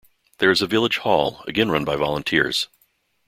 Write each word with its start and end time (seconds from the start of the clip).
There 0.39 0.49
is 0.49 0.63
a 0.63 0.65
Village 0.65 0.97
Hall, 0.97 1.43
again 1.47 1.69
run 1.69 1.85
by 1.85 1.95
volunteers. 1.95 2.67